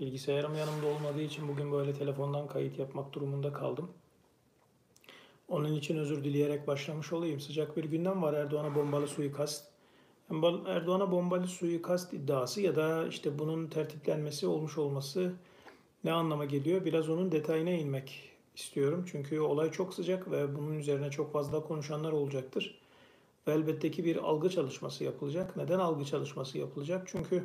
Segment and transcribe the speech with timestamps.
[0.00, 3.90] Bilgisayarım yanımda olmadığı için bugün böyle telefondan kayıt yapmak durumunda kaldım.
[5.48, 7.40] Onun için özür dileyerek başlamış olayım.
[7.40, 9.64] Sıcak bir gündem var Erdoğan'a bombalı suikast.
[10.66, 15.32] Erdoğan'a bombalı suikast iddiası ya da işte bunun tertiplenmesi olmuş olması
[16.04, 16.84] ne anlama geliyor?
[16.84, 19.04] Biraz onun detayına inmek istiyorum.
[19.10, 22.80] Çünkü olay çok sıcak ve bunun üzerine çok fazla konuşanlar olacaktır.
[23.46, 25.56] Ve elbette ki bir algı çalışması yapılacak.
[25.56, 27.08] Neden algı çalışması yapılacak?
[27.10, 27.44] Çünkü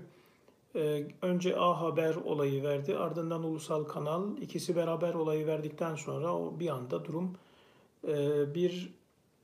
[1.21, 4.38] önce A Haber olayı verdi, ardından Ulusal Kanal.
[4.38, 7.32] ikisi beraber olayı verdikten sonra o bir anda durum
[8.07, 8.93] e, bir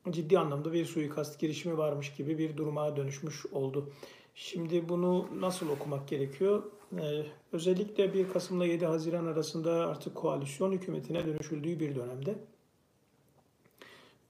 [0.09, 3.89] ciddi anlamda bir suikast girişimi varmış gibi bir duruma dönüşmüş oldu.
[4.35, 6.63] Şimdi bunu nasıl okumak gerekiyor?
[6.99, 12.35] Ee, özellikle 1 Kasım'la 7 Haziran arasında artık koalisyon hükümetine dönüşüldüğü bir dönemde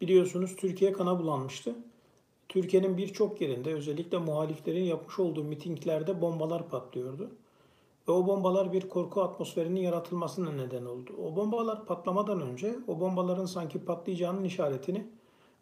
[0.02, 1.76] biliyorsunuz Türkiye kana bulanmıştı.
[2.52, 7.30] Türkiye'nin birçok yerinde özellikle muhaliflerin yapmış olduğu mitinglerde bombalar patlıyordu.
[8.08, 11.12] Ve o bombalar bir korku atmosferinin yaratılmasına neden oldu.
[11.26, 15.08] O bombalar patlamadan önce o bombaların sanki patlayacağının işaretini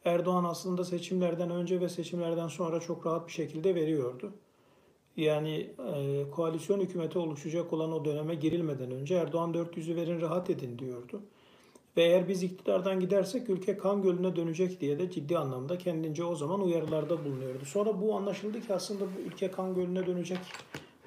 [0.05, 4.31] Erdoğan aslında seçimlerden önce ve seçimlerden sonra çok rahat bir şekilde veriyordu.
[5.17, 10.79] Yani e, koalisyon hükümeti oluşacak olan o döneme girilmeden önce Erdoğan 400'ü verin rahat edin
[10.79, 11.21] diyordu.
[11.99, 16.35] Ve eğer biz iktidardan gidersek ülke kan gölüne dönecek diye de ciddi anlamda kendince o
[16.35, 17.65] zaman uyarılarda bulunuyordu.
[17.65, 20.39] Sonra bu anlaşıldı ki aslında bu ülke kan gölüne dönecek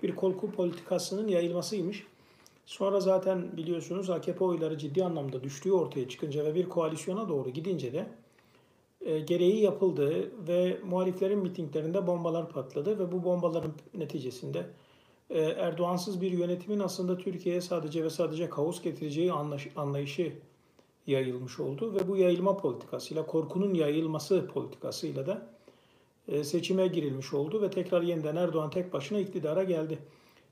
[0.03, 2.07] bir korku politikasının yayılmasıymış.
[2.67, 7.93] Sonra zaten biliyorsunuz AKP oyları ciddi anlamda düştüğü ortaya çıkınca ve bir koalisyona doğru gidince
[7.93, 8.07] de
[9.01, 14.67] e, gereği yapıldı ve muhaliflerin mitinglerinde bombalar patladı ve bu bombaların neticesinde
[15.31, 19.33] e, Erdoğansız bir yönetimin aslında Türkiye'ye sadece ve sadece kaos getireceği
[19.77, 20.33] anlayışı
[21.07, 25.47] yayılmış oldu ve bu yayılma politikasıyla, korkunun yayılması politikasıyla da
[26.29, 29.99] e, seçime girilmiş oldu ve tekrar yeniden Erdoğan tek başına iktidara geldi.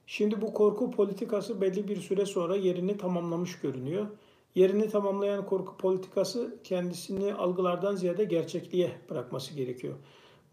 [0.07, 4.07] Şimdi bu korku politikası belli bir süre sonra yerini tamamlamış görünüyor.
[4.55, 9.95] Yerini tamamlayan korku politikası kendisini algılardan ziyade gerçekliğe bırakması gerekiyor.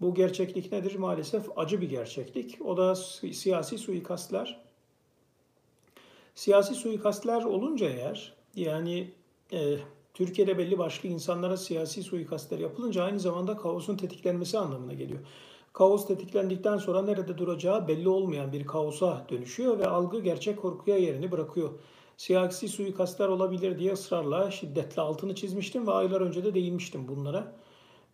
[0.02, 0.96] Bu gerçeklik nedir?
[0.96, 2.58] Maalesef acı bir gerçeklik.
[2.66, 4.62] O da siyasi suikastlar.
[6.36, 9.12] Siyasi suikastlar olunca eğer yani
[9.54, 9.78] e,
[10.18, 15.20] Türkiye'de belli başlı insanlara siyasi suikastlar yapılınca aynı zamanda kaosun tetiklenmesi anlamına geliyor.
[15.74, 21.32] Kaos tetiklendikten sonra nerede duracağı belli olmayan bir kaosa dönüşüyor ve algı gerçek korkuya yerini
[21.32, 21.70] bırakıyor
[22.18, 27.56] siyasi suikastlar olabilir diye ısrarla şiddetle altını çizmiştim ve aylar önce de değinmiştim bunlara.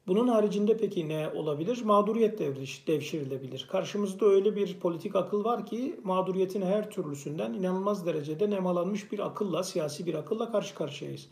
[0.07, 1.81] Bunun haricinde peki ne olabilir?
[1.83, 2.39] Mağduriyet
[2.87, 3.67] devşirilebilir.
[3.71, 9.63] Karşımızda öyle bir politik akıl var ki mağduriyetin her türlüsünden inanılmaz derecede nemalanmış bir akılla,
[9.63, 11.27] siyasi bir akılla karşı karşıyayız.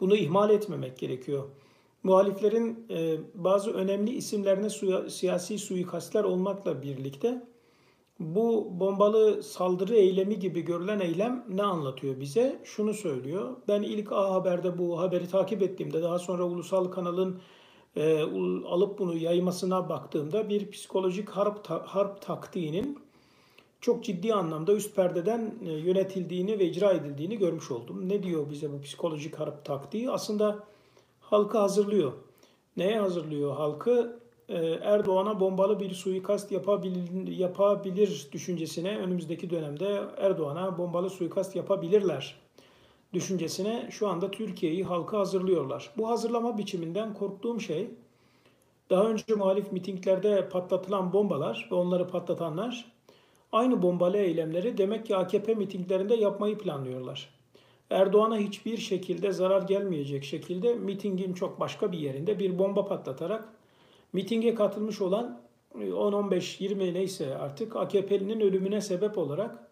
[0.00, 1.44] Bunu ihmal etmemek gerekiyor.
[2.02, 7.44] Muhaliflerin e, bazı önemli isimlerine suya, siyasi suikastler olmakla birlikte
[8.20, 12.60] bu bombalı saldırı eylemi gibi görülen eylem ne anlatıyor bize?
[12.64, 13.56] Şunu söylüyor.
[13.68, 17.40] Ben ilk A Haber'de bu haberi takip ettiğimde daha sonra ulusal kanalın
[17.96, 18.22] e,
[18.66, 22.98] alıp bunu yaymasına baktığımda bir psikolojik harp, ta, harp taktiğinin
[23.84, 28.08] çok ciddi anlamda üst perdeden e, yönetildiğini ve icra edildiğini görmüş oldum.
[28.08, 30.10] Ne diyor bize bu psikolojik harp taktiği?
[30.10, 30.64] Aslında
[31.20, 32.12] halkı hazırlıyor.
[32.76, 34.20] Neye hazırlıyor halkı?
[34.48, 42.40] E, Erdoğan'a bombalı bir suikast yapabilir, yapabilir düşüncesine önümüzdeki dönemde Erdoğan'a bombalı suikast yapabilirler
[43.12, 45.90] düşüncesine şu anda Türkiye'yi halka hazırlıyorlar.
[45.96, 47.90] Bu hazırlama biçiminden korktuğum şey
[48.90, 52.93] daha önce muhalif mitinglerde patlatılan bombalar ve onları patlatanlar
[53.54, 57.28] aynı bombalı eylemleri demek ki AKP mitinglerinde yapmayı planlıyorlar.
[57.90, 63.48] Erdoğan'a hiçbir şekilde zarar gelmeyecek şekilde mitingin çok başka bir yerinde bir bomba patlatarak
[64.12, 65.40] mitinge katılmış olan
[65.74, 69.68] 10-15-20 e, neyse artık AKP'linin ölümüne sebep olarak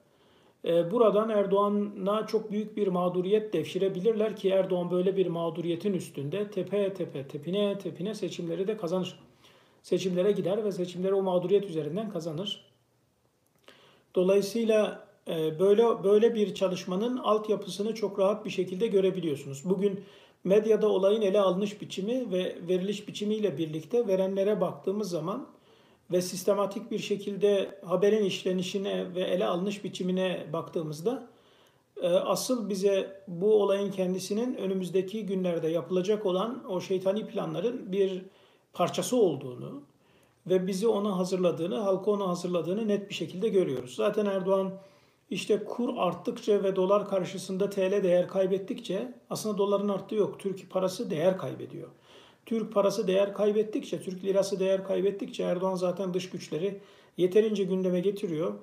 [0.65, 6.95] e, buradan Erdoğan'a çok büyük bir mağduriyet devşirebilirler ki Erdoğan böyle bir mağduriyetin üstünde tepe
[6.95, 9.19] tepe tepine tepine seçimleri de kazanır.
[9.83, 12.72] Seçimlere gider ve seçimleri o mağduriyet üzerinden kazanır.
[14.15, 19.63] Dolayısıyla e, böyle böyle bir çalışmanın altyapısını çok rahat bir şekilde görebiliyorsunuz.
[19.65, 20.05] Bugün
[20.45, 25.47] medyada olayın ele alınış biçimi ve veriliş biçimiyle birlikte verenlere baktığımız zaman
[26.13, 31.29] ve sistematik bir şekilde haberin işlenişine ve ele alınış biçimine baktığımızda
[32.03, 38.23] e, asıl bize bu olayın kendisinin önümüzdeki günlerde yapılacak olan o şeytani planların bir
[38.73, 39.83] parçası olduğunu
[40.47, 43.95] ve bizi ona hazırladığını, halka ona hazırladığını net bir şekilde görüyoruz.
[43.95, 44.73] Zaten Erdoğan
[45.31, 50.39] işte kur arttıkça ve dolar karşısında TL değer kaybettikçe aslında doların arttığı yok.
[50.39, 51.89] Türk parası değer kaybediyor.
[52.47, 56.81] Türk parası değer kaybettikçe, Türk lirası değer kaybettikçe Erdoğan zaten dış güçleri
[57.17, 58.55] yeterince gündeme getiriyor.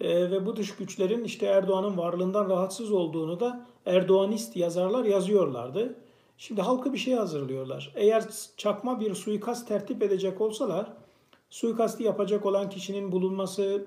[0.00, 5.94] E, ve bu dış güçlerin işte Erdoğan'ın varlığından rahatsız olduğunu da Erdoğanist yazarlar yazıyorlardı.
[6.38, 7.92] Şimdi halkı bir şey hazırlıyorlar.
[7.94, 8.24] Eğer
[8.56, 10.92] çakma bir suikast tertip edecek olsalar,
[11.50, 13.86] suikasti yapacak olan kişinin bulunması,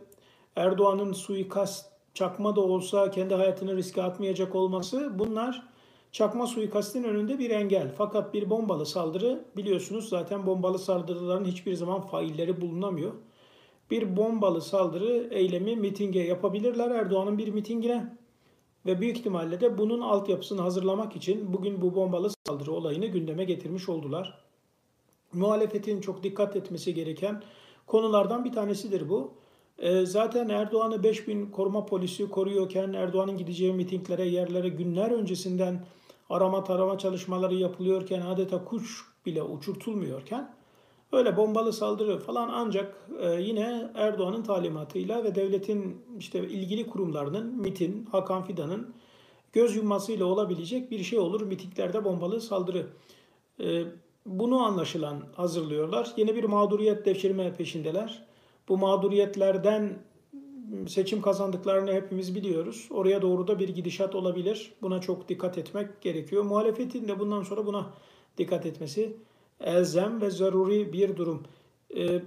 [0.55, 5.63] Erdoğan'ın suikast çakma da olsa kendi hayatını riske atmayacak olması bunlar
[6.11, 7.91] çakma suikastin önünde bir engel.
[7.97, 13.13] Fakat bir bombalı saldırı biliyorsunuz zaten bombalı saldırıların hiçbir zaman failleri bulunamıyor.
[13.91, 18.17] Bir bombalı saldırı eylemi mitinge yapabilirler Erdoğan'ın bir mitingine.
[18.85, 23.89] Ve büyük ihtimalle de bunun altyapısını hazırlamak için bugün bu bombalı saldırı olayını gündeme getirmiş
[23.89, 24.43] oldular.
[25.33, 27.43] Muhalefetin çok dikkat etmesi gereken
[27.87, 29.33] konulardan bir tanesidir bu.
[29.79, 35.85] Ee, zaten Erdoğan'ı 5000 koruma polisi koruyorken Erdoğan'ın gideceği mitinglere, yerlere günler öncesinden
[36.29, 40.53] arama tarama çalışmaları yapılıyorken adeta kuş bile uçurtulmuyorken
[41.11, 48.05] öyle bombalı saldırı falan ancak e, yine Erdoğan'ın talimatıyla ve devletin işte ilgili kurumlarının MIT'in,
[48.11, 48.93] Hakan Fidan'ın
[49.53, 52.87] göz yummasıyla olabilecek bir şey olur mitinglerde bombalı saldırı.
[53.59, 53.83] E,
[54.25, 56.11] bunu anlaşılan hazırlıyorlar.
[56.17, 58.23] Yeni bir mağduriyet devşirme peşindeler.
[58.69, 59.99] Bu mağduriyetlerden
[60.87, 62.87] seçim kazandıklarını hepimiz biliyoruz.
[62.91, 64.73] Oraya doğru da bir gidişat olabilir.
[64.81, 66.43] Buna çok dikkat etmek gerekiyor.
[66.43, 67.89] Muhalefetin de bundan sonra buna
[68.37, 69.17] dikkat etmesi
[69.59, 71.43] elzem ve zaruri bir durum.
[71.95, 72.21] Ee,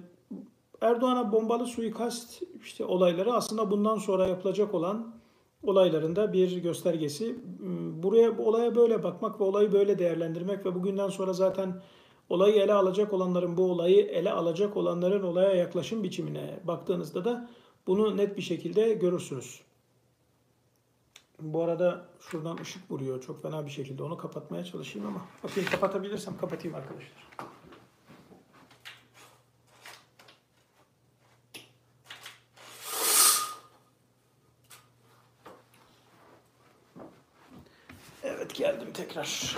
[0.81, 5.15] Erdoğan'a bombalı suikast işte olayları aslında bundan sonra yapılacak olan
[5.63, 7.37] olaylarında bir göstergesi.
[7.59, 11.83] Hmm, buraya olaya böyle bakmak ve olayı böyle değerlendirmek ve bugünden sonra zaten
[12.29, 17.51] olayı ele alacak olanların bu olayı ele alacak olanların olaya yaklaşım biçimine baktığınızda da
[17.87, 19.61] bunu net bir şekilde görürsünüz.
[21.41, 24.03] Bu arada şuradan ışık vuruyor çok fena bir şekilde.
[24.03, 27.27] Onu kapatmaya çalışayım ama bakayım kapatabilirsem kapatayım arkadaşlar.
[38.23, 39.57] Evet geldim tekrar.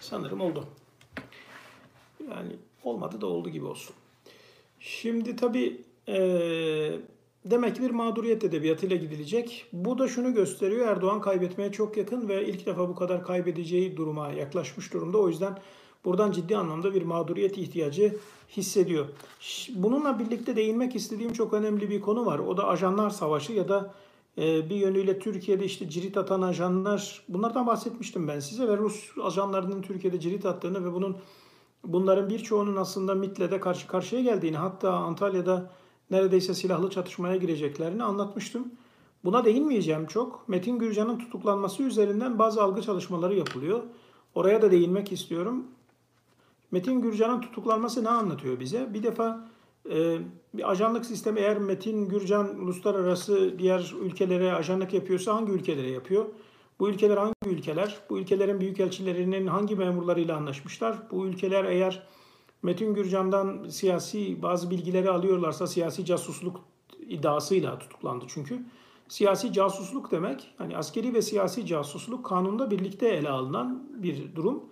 [0.00, 0.64] Sanırım oldu.
[2.30, 3.94] Yani olmadı da oldu gibi olsun.
[4.80, 6.92] Şimdi tabii ee,
[7.44, 9.66] demek ki bir mağduriyet edebiyatıyla gidilecek.
[9.72, 10.88] Bu da şunu gösteriyor.
[10.88, 15.18] Erdoğan kaybetmeye çok yakın ve ilk defa bu kadar kaybedeceği duruma yaklaşmış durumda.
[15.18, 15.58] O yüzden
[16.04, 18.16] buradan ciddi anlamda bir mağduriyet ihtiyacı
[18.56, 19.06] hissediyor.
[19.74, 22.38] Bununla birlikte değinmek istediğim çok önemli bir konu var.
[22.38, 24.03] O da ajanlar savaşı ya da e,
[24.36, 30.20] bir yönüyle Türkiye'de işte cirit atan ajanlar bunlardan bahsetmiştim ben size ve Rus ajanlarının Türkiye'de
[30.20, 31.16] cirit attığını ve bunun
[31.84, 35.70] bunların birçoğunun aslında MIT'le de karşı karşıya geldiğini hatta Antalya'da
[36.10, 38.72] neredeyse silahlı çatışmaya gireceklerini anlatmıştım.
[39.24, 40.48] Buna değinmeyeceğim çok.
[40.48, 43.82] Metin Gürcan'ın tutuklanması üzerinden bazı algı çalışmaları yapılıyor.
[44.34, 45.64] Oraya da değinmek istiyorum.
[46.70, 48.94] Metin Gürcan'ın tutuklanması ne anlatıyor bize?
[48.94, 49.48] Bir defa
[50.54, 56.24] bir ajanlık sistemi eğer Metin Gürcan uluslararası diğer ülkelere ajanlık yapıyorsa hangi ülkelere yapıyor?
[56.78, 57.98] Bu ülkeler hangi ülkeler?
[58.10, 60.96] Bu ülkelerin büyükelçilerinin hangi memurlarıyla anlaşmışlar?
[61.10, 62.02] Bu ülkeler eğer
[62.62, 66.60] Metin Gürcan'dan siyasi bazı bilgileri alıyorlarsa siyasi casusluk
[67.08, 68.62] iddiasıyla tutuklandı çünkü.
[69.08, 74.64] Siyasi casusluk demek hani askeri ve siyasi casusluk kanunda birlikte ele alınan bir durum.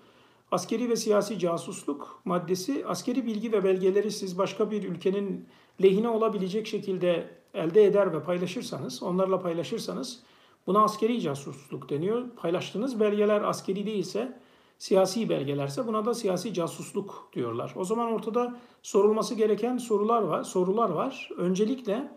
[0.52, 5.48] Askeri ve siyasi casusluk maddesi askeri bilgi ve belgeleri siz başka bir ülkenin
[5.82, 10.22] lehine olabilecek şekilde elde eder ve paylaşırsanız, onlarla paylaşırsanız
[10.66, 12.30] buna askeri casusluk deniyor.
[12.36, 14.38] Paylaştığınız belgeler askeri değilse
[14.78, 17.72] siyasi belgelerse buna da siyasi casusluk diyorlar.
[17.76, 20.42] O zaman ortada sorulması gereken sorular var.
[20.42, 21.28] Sorular var.
[21.36, 22.12] Öncelikle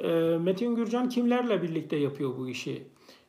[0.00, 0.08] e,
[0.40, 2.88] Metin Gürcan kimlerle birlikte yapıyor bu işi?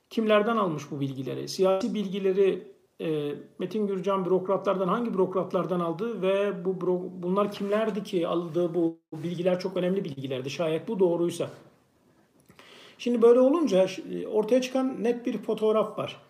[0.10, 1.48] Kimlerden almış bu bilgileri?
[1.48, 6.82] Siyasi bilgileri e, Metin Gürcan bürokratlardan hangi bürokratlardan aldı ve bu
[7.24, 10.50] bunlar kimlerdi ki aldığı bu bilgiler çok önemli bilgilerdi.
[10.50, 11.50] Şayet bu doğruysa.
[12.98, 13.88] Şimdi böyle olunca
[14.34, 16.22] ortaya çıkan net bir fotoğraf var.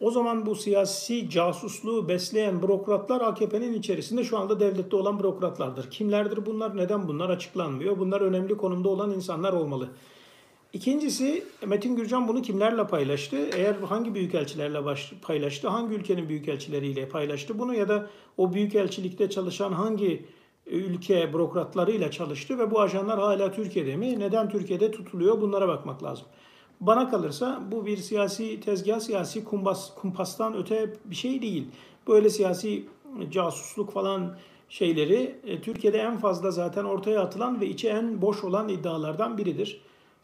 [0.00, 5.90] O zaman bu siyasi casusluğu besleyen bürokratlar AKP'nin içerisinde şu anda devlette olan bürokratlardır.
[5.90, 6.76] Kimlerdir bunlar?
[6.76, 7.98] Neden bunlar açıklanmıyor?
[7.98, 9.88] Bunlar önemli konumda olan insanlar olmalı.
[10.76, 13.36] İkincisi Metin Gürcan bunu kimlerle paylaştı?
[13.36, 14.78] Eğer hangi büyükelçilerle
[15.22, 15.68] paylaştı?
[15.68, 18.06] Hangi ülkenin büyükelçileriyle paylaştı bunu ya da
[18.36, 20.26] o büyükelçilikte çalışan hangi
[20.66, 24.20] ülke bürokratlarıyla çalıştı ve bu ajanlar hala Türkiye'de mi?
[24.20, 25.40] Neden Türkiye'de tutuluyor?
[25.40, 26.26] Bunlara bakmak lazım.
[26.80, 31.68] Bana kalırsa bu bir siyasi tezgah, siyasi kumpas, kumpastan öte bir şey değil.
[32.08, 32.84] Böyle siyasi
[33.30, 34.36] casusluk falan
[34.68, 39.80] şeyleri e, Türkiye'de en fazla zaten ortaya atılan ve içi en boş olan iddialardan biridir.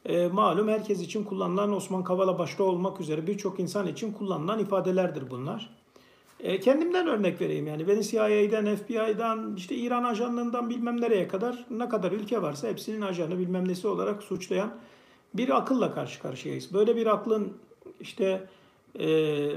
[0.06, 5.30] E, malum herkes için kullanılan Osman Kavala başta olmak üzere birçok insan için kullanılan ifadelerdir
[5.30, 5.71] bunlar.
[6.40, 11.88] E, kendimden örnek vereyim yani beni CIA'den, FBI'dan, işte İran ajanlığından bilmem nereye kadar ne
[11.88, 14.75] kadar ülke varsa hepsinin ajanı bilmem nesi olarak suçlayan
[15.35, 16.75] bir akılla karşı karşıyayız.
[16.75, 17.52] Böyle bir aklın
[18.00, 18.49] işte
[18.99, 19.06] e,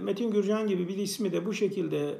[0.01, 2.15] Metin Gürcan gibi bir ismi de bu şekilde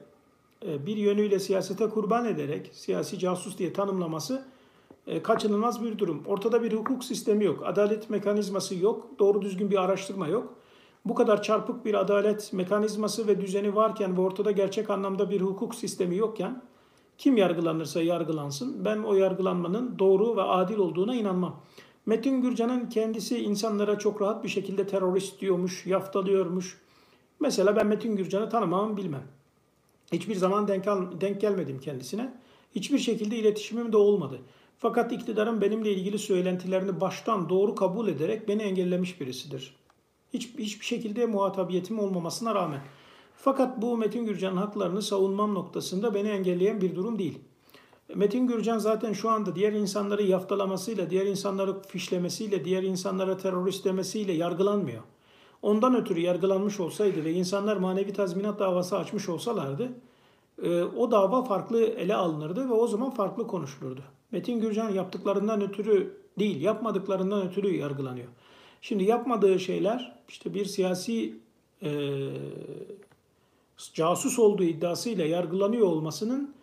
[0.65, 4.45] e, bir yönüyle siyasete kurban ederek siyasi casus diye tanımlaması
[5.23, 6.23] kaçınılmaz bir durum.
[6.27, 10.53] Ortada bir hukuk sistemi yok, adalet mekanizması yok, doğru düzgün bir araştırma yok.
[11.05, 15.75] Bu kadar çarpık bir adalet mekanizması ve düzeni varken ve ortada gerçek anlamda bir hukuk
[15.75, 16.61] sistemi yokken
[17.17, 21.61] kim yargılanırsa yargılansın ben o yargılanmanın doğru ve adil olduğuna inanmam.
[22.05, 26.81] Metin Gürcan'ın kendisi insanlara çok rahat bir şekilde terörist diyormuş, yaftalıyormuş.
[27.39, 29.23] Mesela ben Metin Gürcan'ı tanımam bilmem.
[30.11, 30.85] Hiçbir zaman denk,
[31.21, 32.33] denk gelmedim kendisine.
[32.75, 34.39] Hiçbir şekilde iletişimim de olmadı.
[34.77, 39.75] Fakat iktidarın benimle ilgili söylentilerini baştan doğru kabul ederek beni engellemiş birisidir.
[40.33, 42.81] Hiç, hiçbir şekilde muhatabiyetim olmamasına rağmen.
[43.37, 47.39] Fakat bu Metin Gürcan'ın haklarını savunmam noktasında beni engelleyen bir durum değil.
[48.15, 54.33] Metin Gürcan zaten şu anda diğer insanları yaftalamasıyla, diğer insanları fişlemesiyle, diğer insanlara terörist demesiyle
[54.33, 55.03] yargılanmıyor.
[55.61, 59.89] Ondan ötürü yargılanmış olsaydı ve insanlar manevi tazminat davası açmış olsalardı,
[60.63, 64.01] e, o dava farklı ele alınırdı ve o zaman farklı konuşulurdu.
[64.31, 68.27] Metin Gürcan yaptıklarından ötürü değil, yapmadıklarından ötürü yargılanıyor.
[68.81, 71.33] Şimdi yapmadığı şeyler işte bir siyasi
[71.83, 71.89] e,
[73.93, 76.55] casus olduğu iddiasıyla yargılanıyor olmasının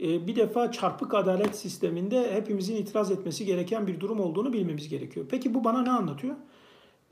[0.00, 5.26] e, bir defa çarpık adalet sisteminde hepimizin itiraz etmesi gereken bir durum olduğunu bilmemiz gerekiyor.
[5.30, 6.36] Peki bu bana ne anlatıyor?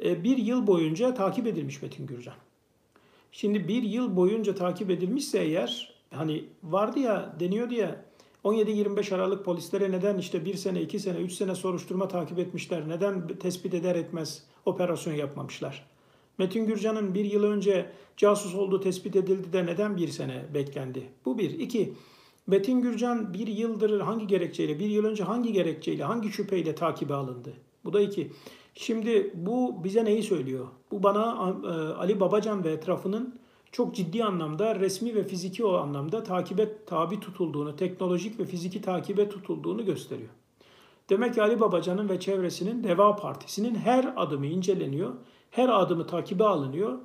[0.04, 2.34] E, bir yıl boyunca takip edilmiş Metin Gürcan.
[3.32, 8.04] Şimdi bir yıl boyunca takip edilmişse eğer hani vardı ya deniyordu ya
[8.46, 12.88] 17-25 Aralık polislere neden işte bir sene, iki sene, üç sene soruşturma takip etmişler?
[12.88, 15.86] Neden tespit eder etmez operasyon yapmamışlar?
[16.38, 21.02] Metin Gürcan'ın bir yıl önce casus olduğu tespit edildi de neden bir sene beklendi?
[21.24, 21.50] Bu bir.
[21.50, 21.92] İki,
[22.46, 27.52] Metin Gürcan bir yıldır hangi gerekçeyle, bir yıl önce hangi gerekçeyle, hangi şüpheyle takibe alındı?
[27.84, 28.32] Bu da iki.
[28.74, 30.66] Şimdi bu bize neyi söylüyor?
[30.90, 33.38] Bu bana e, Ali Babacan ve etrafının
[33.72, 39.28] çok ciddi anlamda resmi ve fiziki o anlamda takibe tabi tutulduğunu, teknolojik ve fiziki takibe
[39.28, 40.30] tutulduğunu gösteriyor.
[41.10, 45.12] Demek ki Ali Babacan'ın ve çevresinin Deva Partisi'nin her adımı inceleniyor,
[45.50, 46.98] her adımı takibe alınıyor.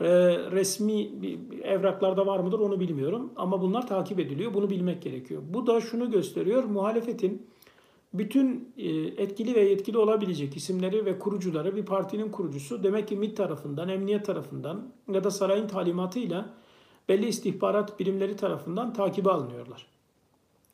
[0.00, 0.06] Ee,
[0.50, 1.10] resmi
[1.62, 4.54] evraklarda var mıdır onu bilmiyorum ama bunlar takip ediliyor.
[4.54, 5.42] Bunu bilmek gerekiyor.
[5.48, 6.64] Bu da şunu gösteriyor.
[6.64, 7.46] Muhalefetin
[8.12, 13.36] bütün e, etkili ve yetkili olabilecek isimleri ve kurucuları bir partinin kurucusu demek ki MİT
[13.36, 16.54] tarafından, emniyet tarafından ya da sarayın talimatıyla
[17.08, 19.86] belli istihbarat birimleri tarafından takibe alınıyorlar.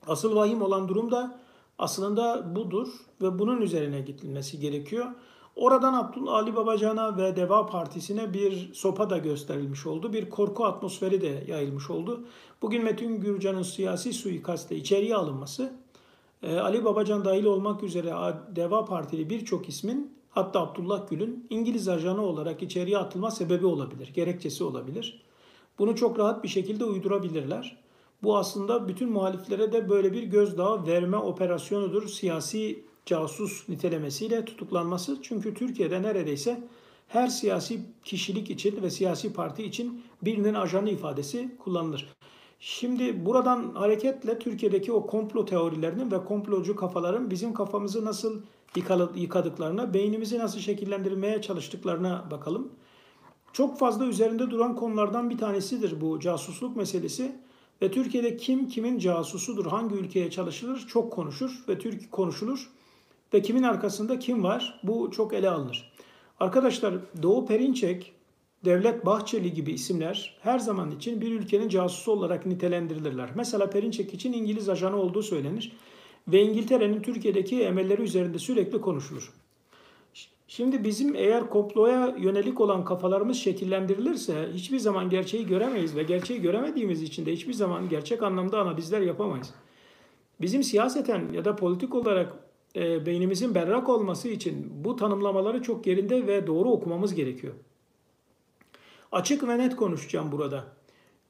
[0.07, 1.41] Asıl vahim olan durum da
[1.79, 2.89] aslında budur
[3.23, 5.07] ve bunun üzerine gidilmesi gerekiyor.
[5.57, 10.13] Oradan Abdullah Ali Babacan'a ve Deva Partisi'ne bir sopa da gösterilmiş oldu.
[10.13, 12.25] Bir korku atmosferi de yayılmış oldu.
[12.63, 15.73] Bugün Metin Gürcan'ın siyasi suikaste içeriye alınması
[16.45, 18.15] Ali Babacan dahil olmak üzere
[18.57, 24.65] Deva Partili birçok ismin hatta Abdullah Gül'ün İngiliz ajanı olarak içeriye atılma sebebi olabilir, gerekçesi
[24.65, 25.23] olabilir.
[25.79, 27.77] Bunu çok rahat bir şekilde uydurabilirler.
[28.23, 32.09] Bu aslında bütün muhaliflere de böyle bir gözdağı verme operasyonudur.
[32.09, 35.19] Siyasi casus nitelemesiyle tutuklanması.
[35.23, 36.63] Çünkü Türkiye'de neredeyse
[37.09, 42.09] her siyasi kişilik için ve siyasi parti için birinin ajanı ifadesi kullanılır.
[42.67, 48.43] Şimdi buradan hareketle Türkiye'deki o komplo teorilerinin ve komplocu kafaların bizim kafamızı nasıl
[49.17, 52.73] yıkadıklarına, beynimizi nasıl şekillendirmeye çalıştıklarına bakalım.
[53.53, 57.37] Çok fazla üzerinde duran konulardan bir tanesidir bu casusluk meselesi.
[57.83, 62.71] Ve Türkiye'de kim kimin casusudur, hangi ülkeye çalışılır çok konuşur ve Türk konuşulur.
[63.35, 65.93] Ve kimin arkasında kim var bu çok ele alınır.
[66.41, 68.15] Arkadaşlar Doğu Perinçek
[68.65, 73.31] Devlet Bahçeli gibi isimler her zaman için bir ülkenin casusu olarak nitelendirilirler.
[73.35, 75.73] Mesela Perinçek için İngiliz ajanı olduğu söylenir
[76.29, 79.33] ve İngiltere'nin Türkiye'deki emelleri üzerinde sürekli konuşulur.
[80.49, 87.03] Şimdi bizim eğer komploya yönelik olan kafalarımız şekillendirilirse hiçbir zaman gerçeği göremeyiz ve gerçeği göremediğimiz
[87.03, 89.55] için de hiçbir zaman gerçek anlamda analizler yapamayız.
[90.41, 92.33] Bizim siyaseten ya da politik olarak
[92.77, 97.55] e, beynimizin berrak olması için bu tanımlamaları çok yerinde ve doğru okumamız gerekiyor.
[99.15, 100.65] Açık ve net konuşacağım burada.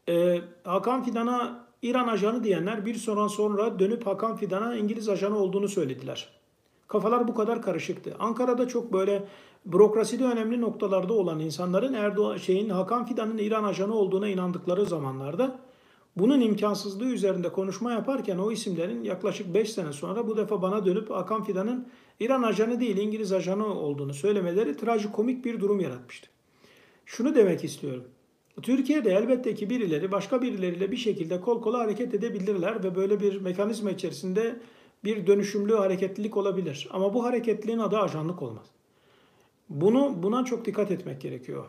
[0.08, 5.68] Ee, Hakan Fidan'a İran ajanı diyenler bir sonra sonra dönüp Hakan Fidan'a İngiliz ajanı olduğunu
[5.68, 6.28] söylediler.
[6.88, 8.16] Kafalar bu kadar karışıktı.
[8.18, 9.24] Ankara'da çok böyle
[9.66, 15.58] bürokraside önemli noktalarda olan insanların Erdoğan şeyin Hakan Fidan'ın İran ajanı olduğuna inandıkları zamanlarda
[16.16, 21.10] bunun imkansızlığı üzerinde konuşma yaparken o isimlerin yaklaşık 5 sene sonra bu defa bana dönüp
[21.10, 21.88] Hakan Fidan'ın
[22.20, 26.33] İran ajanı değil İngiliz ajanı olduğunu söylemeleri trajikomik bir durum yaratmıştı.
[27.06, 28.04] Şunu demek istiyorum.
[28.62, 33.40] Türkiye'de elbette ki birileri başka birileriyle bir şekilde kol kola hareket edebilirler ve böyle bir
[33.40, 34.56] mekanizma içerisinde
[35.04, 36.88] bir dönüşümlü hareketlilik olabilir.
[36.90, 38.66] Ama bu hareketliliğin adı ajanlık olmaz.
[39.68, 41.64] Bunu buna çok dikkat etmek gerekiyor.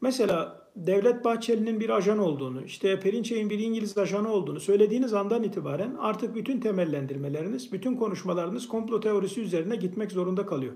[0.00, 5.96] Mesela Devlet Bahçeli'nin bir ajan olduğunu, işte Perinçek'in bir İngiliz ajanı olduğunu söylediğiniz andan itibaren
[5.98, 10.72] artık bütün temellendirmeleriniz, bütün konuşmalarınız komplo teorisi üzerine gitmek zorunda kalıyor.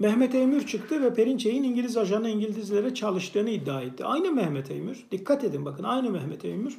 [0.00, 4.04] Mehmet Eymür çıktı ve Perinçek'in İngiliz ajanı İngilizlere çalıştığını iddia etti.
[4.04, 6.78] Aynı Mehmet Eymür, dikkat edin bakın aynı Mehmet Eymür.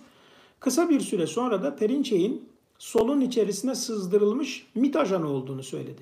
[0.59, 6.01] Kısa bir süre sonra da Perinçek'in solun içerisine sızdırılmış MIT ajanı olduğunu söyledi.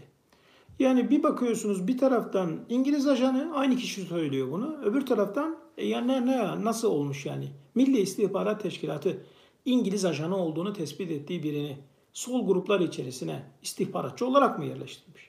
[0.80, 4.78] Yani bir bakıyorsunuz bir taraftan İngiliz ajanı aynı kişi söylüyor bunu.
[4.84, 7.48] Öbür taraftan e ya ne, ne nasıl olmuş yani?
[7.76, 9.24] Milli İstihbarat Teşkilatı
[9.66, 11.78] İngiliz ajanı olduğunu tespit ettiği birini
[12.14, 15.29] sol gruplar içerisine istihbaratçı olarak mı yerleştirmiş?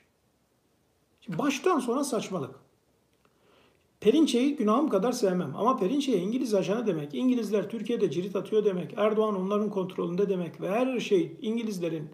[1.37, 2.55] Baştan sona saçmalık.
[3.99, 9.35] Perinçe'yi günahım kadar sevmem ama Perinçe'ye İngiliz ajanı demek, İngilizler Türkiye'de cirit atıyor demek, Erdoğan
[9.35, 12.09] onların kontrolünde demek ve her şey İngilizlerin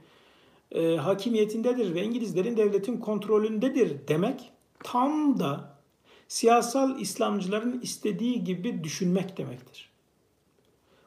[0.71, 4.51] e, hakimiyetindedir ve İngilizlerin devletin kontrolündedir demek
[4.83, 5.77] tam da
[6.27, 9.89] siyasal İslamcıların istediği gibi düşünmek demektir.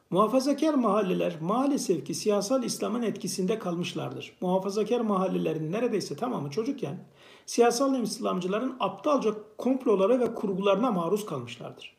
[0.09, 4.33] Muhafazakar mahalleler maalesef ki siyasal İslam'ın etkisinde kalmışlardır.
[4.41, 7.05] Muhafazakar mahallelerin neredeyse tamamı çocukken
[7.45, 11.95] siyasal İslamcıların aptalca komplolara ve kurgularına maruz kalmışlardır.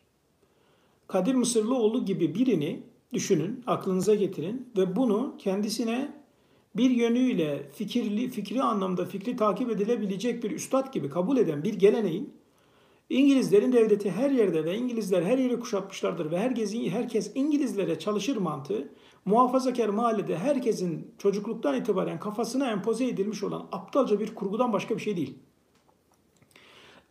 [1.09, 2.83] Kadir Mısırlıoğlu gibi birini
[3.13, 6.23] düşünün, aklınıza getirin ve bunu kendisine
[6.77, 12.35] bir yönüyle fikirli, fikri anlamda fikri takip edilebilecek bir üstad gibi kabul eden bir geleneğin
[13.11, 18.89] İngilizlerin devleti her yerde ve İngilizler her yeri kuşatmışlardır ve herkes, herkes İngilizlere çalışır mantığı
[19.25, 25.17] muhafazakar mahallede herkesin çocukluktan itibaren kafasına empoze edilmiş olan aptalca bir kurgudan başka bir şey
[25.17, 25.35] değil.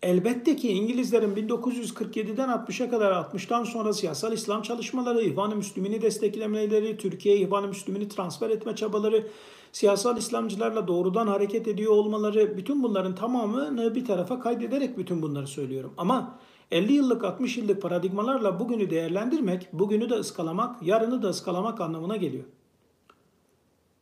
[0.03, 7.37] Elbette ki İngilizlerin 1947'den 60'a kadar 60'tan sonra siyasal İslam çalışmaları, İhvan-ı Müslümin'i desteklemeleri, Türkiye
[7.37, 9.27] İhvan-ı Müslümin'i transfer etme çabaları,
[9.71, 15.93] siyasal İslamcılarla doğrudan hareket ediyor olmaları, bütün bunların tamamını bir tarafa kaydederek bütün bunları söylüyorum.
[15.97, 16.39] Ama
[16.71, 22.43] 50 yıllık 60 yıllık paradigmalarla bugünü değerlendirmek, bugünü de ıskalamak, yarını da ıskalamak anlamına geliyor.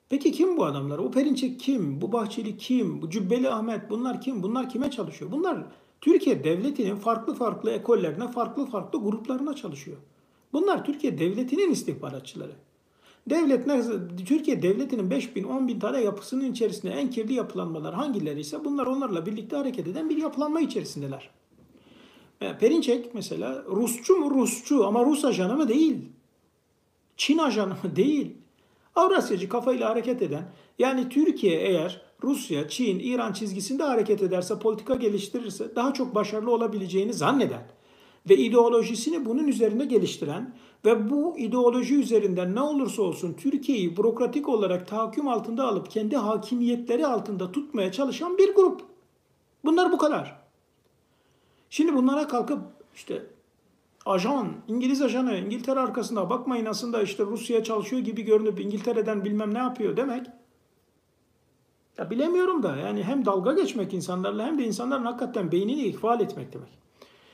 [0.09, 0.97] Peki kim bu adamlar?
[0.97, 2.01] O Perinçek kim?
[2.01, 3.01] Bu Bahçeli kim?
[3.01, 4.43] Bu Cübbeli Ahmet bunlar kim?
[4.43, 5.31] Bunlar kime çalışıyor?
[5.31, 5.65] Bunlar
[6.01, 9.97] Türkiye devletinin farklı farklı ekollerine, farklı farklı gruplarına çalışıyor.
[10.53, 12.51] Bunlar Türkiye devletinin istihbaratçıları.
[13.29, 13.65] Devlet
[14.27, 18.87] Türkiye devletinin 5 bin, 10 bin tane yapısının içerisinde en kirli yapılanmalar hangileri ise bunlar
[18.87, 21.29] onlarla birlikte hareket eden bir yapılanma içerisindeler.
[22.39, 25.97] Perinçek mesela Rusçu mu Rusçu ama Rus ajanı mı değil.
[27.17, 28.33] Çin ajanı mı değil.
[28.95, 35.75] Avrasyacı kafayla hareket eden yani Türkiye eğer Rusya, Çin, İran çizgisinde hareket ederse, politika geliştirirse
[35.75, 37.67] daha çok başarılı olabileceğini zanneden
[38.29, 44.87] ve ideolojisini bunun üzerine geliştiren ve bu ideoloji üzerinden ne olursa olsun Türkiye'yi bürokratik olarak
[44.87, 48.81] tahakküm altında alıp kendi hakimiyetleri altında tutmaya çalışan bir grup.
[49.65, 50.38] Bunlar bu kadar.
[51.69, 52.59] Şimdi bunlara kalkıp
[52.95, 53.25] işte
[54.05, 59.57] ajan, İngiliz ajanı, İngiltere arkasında bakmayın aslında işte Rusya çalışıyor gibi görünüp İngiltere'den bilmem ne
[59.57, 60.25] yapıyor demek
[61.97, 66.53] ya bilemiyorum da yani hem dalga geçmek insanlarla hem de insanların hakikaten beynini ihval etmek
[66.53, 66.69] demek.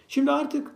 [0.08, 0.71] Şimdi artık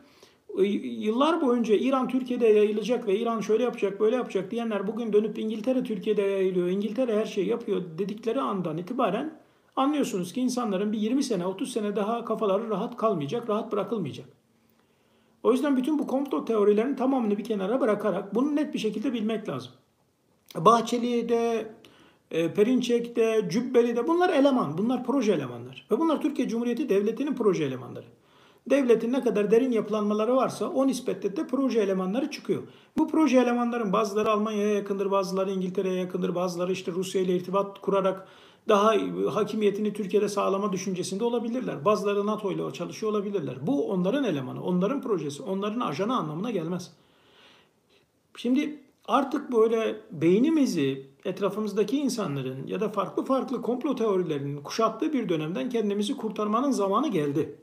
[0.58, 5.40] e, yıllar boyunca İran Türkiye'de yayılacak ve İran şöyle yapacak böyle yapacak diyenler bugün dönüp
[5.40, 9.40] İngiltere Türkiye'de yayılıyor, İngiltere her şeyi yapıyor dedikleri andan itibaren
[9.80, 14.26] anlıyorsunuz ki insanların bir 20 sene 30 sene daha kafaları rahat kalmayacak, rahat bırakılmayacak.
[15.44, 19.50] O yüzden bütün bu komplo teorilerinin tamamını bir kenara bırakarak bunu net bir şekilde bilmek
[19.50, 19.72] lazım.
[20.56, 21.72] Bahçeli'de,
[22.32, 25.88] e, Perinçek'te, Cübbeli'de bunlar eleman, bunlar proje elemanlar.
[25.92, 28.06] Ve bunlar Türkiye Cumhuriyeti Devleti'nin proje elemanları.
[28.70, 32.64] Devletin ne kadar derin yapılanmaları varsa o nispette de proje elemanları çıkıyor.
[32.98, 38.28] Bu proje elemanların bazıları Almanya'ya yakındır, bazıları İngiltere'ye yakındır, bazıları işte Rusya ile irtibat kurarak
[38.70, 38.94] daha
[39.34, 41.86] hakimiyetini Türkiye'de sağlama düşüncesinde olabilirler.
[41.86, 43.56] Bazıları NATO ile çalışıyor olabilirler.
[43.68, 46.92] Bu onların elemanı, onların projesi, onların ajanı anlamına gelmez.
[48.38, 55.70] Şimdi artık böyle beynimizi etrafımızdaki insanların ya da farklı farklı komplo teorilerinin kuşattığı bir dönemden
[55.70, 57.56] kendimizi kurtarmanın zamanı geldi.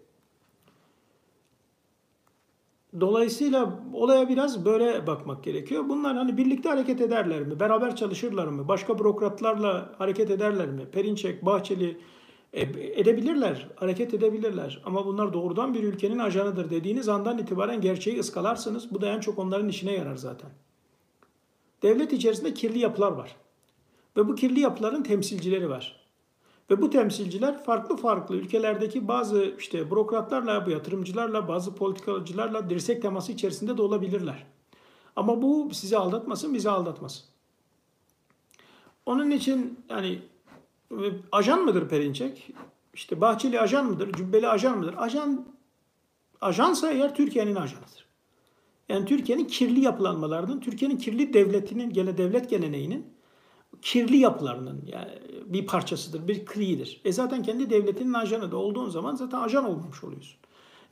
[3.01, 5.89] Dolayısıyla olaya biraz böyle bakmak gerekiyor.
[5.89, 7.61] Bunlar hani birlikte hareket ederler mi?
[7.61, 8.69] Beraber çalışırlar mı?
[8.69, 10.87] Başka bürokratlarla hareket ederler mi?
[10.93, 12.01] Perinçek, Bahçeli
[12.53, 12.61] e,
[13.01, 14.83] edebilirler, hareket edebilirler.
[14.85, 18.95] Ama bunlar doğrudan bir ülkenin ajanıdır dediğiniz andan itibaren gerçeği ıskalarsınız.
[18.95, 20.51] Bu da en çok onların işine yarar zaten.
[21.83, 23.37] Devlet içerisinde kirli yapılar var.
[24.17, 26.06] Ve bu kirli yapıların temsilcileri var.
[26.71, 33.77] Ve bu temsilciler farklı farklı ülkelerdeki bazı işte bürokratlarla, yatırımcılarla, bazı politikacılarla dirsek teması içerisinde
[33.77, 34.47] de olabilirler.
[35.17, 37.25] Ama bu sizi aldatmasın, bizi aldatmasın.
[39.07, 40.23] Onun için yani
[41.33, 42.51] ajan mıdır Perinçek?
[42.95, 44.13] İşte Bahçeli ajan mıdır?
[44.13, 44.95] Cübbeli ajan mıdır?
[44.99, 45.47] Ajan
[46.41, 48.07] ajansa eğer Türkiye'nin ajanıdır.
[48.89, 53.16] Yani Türkiye'nin kirli yapılanmalarının, Türkiye'nin kirli devletinin, gene devlet geleneğinin
[53.87, 55.11] kirli yapılarının yani
[55.47, 57.01] bir parçasıdır, bir kriidir.
[57.05, 60.37] E zaten kendi devletinin ajanı da olduğun zaman zaten ajan olmamış oluyorsun.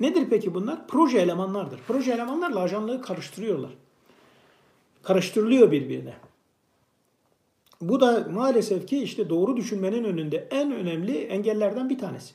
[0.00, 0.86] Nedir peki bunlar?
[0.88, 1.80] Proje elemanlardır.
[1.86, 3.70] Proje elemanlarla ajanlığı karıştırıyorlar.
[5.02, 6.14] Karıştırılıyor birbirine.
[7.80, 12.34] Bu da maalesef ki işte doğru düşünmenin önünde en önemli engellerden bir tanesi.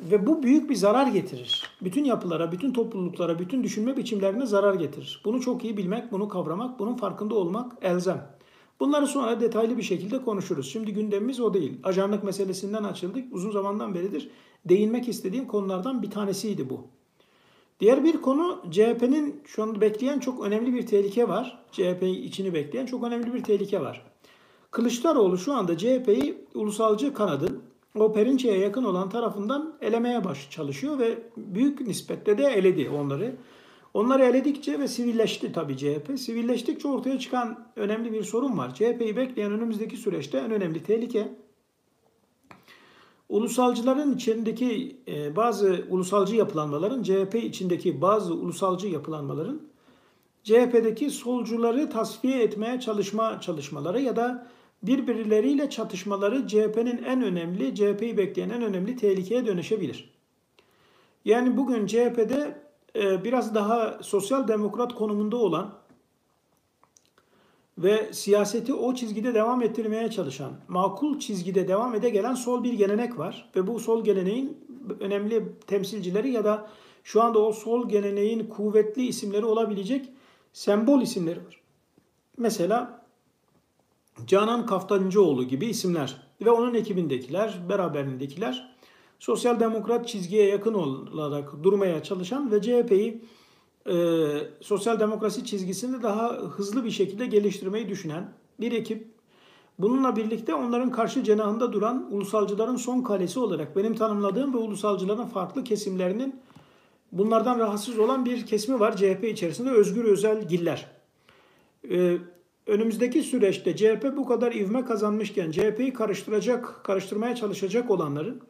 [0.00, 1.70] Ve bu büyük bir zarar getirir.
[1.82, 5.22] Bütün yapılara, bütün topluluklara, bütün düşünme biçimlerine zarar getirir.
[5.24, 8.34] Bunu çok iyi bilmek, bunu kavramak, bunun farkında olmak elzem.
[8.80, 10.72] Bunları sonra detaylı bir şekilde konuşuruz.
[10.72, 11.80] Şimdi gündemimiz o değil.
[11.84, 13.34] Ajanlık meselesinden açıldık.
[13.34, 14.30] Uzun zamandan beridir
[14.64, 16.80] değinmek istediğim konulardan bir tanesiydi bu.
[17.80, 21.58] Diğer bir konu CHP'nin şu anda bekleyen çok önemli bir tehlike var.
[21.72, 24.02] CHP içini bekleyen çok önemli bir tehlike var.
[24.70, 27.62] Kılıçdaroğlu şu anda CHP'yi ulusalcı kanadın
[27.98, 33.36] o Perinçe'ye yakın olan tarafından elemeye baş çalışıyor ve büyük nispetle de eledi onları.
[33.94, 36.18] Onları eledikçe ve sivilleşti tabii CHP.
[36.18, 38.74] Sivilleştikçe ortaya çıkan önemli bir sorun var.
[38.74, 41.34] CHP'yi bekleyen önümüzdeki süreçte en önemli tehlike
[43.28, 49.62] ulusalcıların içindeki e, bazı ulusalcı yapılanmaların, CHP içindeki bazı ulusalcı yapılanmaların
[50.42, 54.46] CHP'deki solcuları tasfiye etmeye çalışma çalışmaları ya da
[54.82, 60.14] birbirleriyle çatışmaları CHP'nin en önemli, CHP'yi bekleyen en önemli tehlikeye dönüşebilir.
[61.24, 62.63] Yani bugün CHP'de
[62.94, 65.74] biraz daha sosyal demokrat konumunda olan
[67.78, 73.18] ve siyaseti o çizgide devam ettirmeye çalışan, makul çizgide devam ede gelen sol bir gelenek
[73.18, 73.50] var.
[73.56, 74.58] Ve bu sol geleneğin
[75.00, 76.70] önemli temsilcileri ya da
[77.04, 80.08] şu anda o sol geleneğin kuvvetli isimleri olabilecek
[80.52, 81.60] sembol isimleri var.
[82.38, 83.04] Mesela
[84.26, 88.73] Canan Kaftancıoğlu gibi isimler ve onun ekibindekiler, beraberindekiler
[89.24, 93.22] sosyal demokrat çizgiye yakın olarak durmaya çalışan ve CHP'yi
[93.86, 93.94] e,
[94.60, 99.06] sosyal demokrasi çizgisini daha hızlı bir şekilde geliştirmeyi düşünen bir ekip.
[99.78, 105.64] Bununla birlikte onların karşı cenahında duran ulusalcıların son kalesi olarak benim tanımladığım ve ulusalcıların farklı
[105.64, 106.40] kesimlerinin
[107.12, 110.90] bunlardan rahatsız olan bir kesimi var CHP içerisinde Özgür Özel Giller.
[111.90, 112.18] Ee,
[112.66, 118.42] önümüzdeki süreçte CHP bu kadar ivme kazanmışken CHP'yi karıştıracak, karıştırmaya çalışacak olanların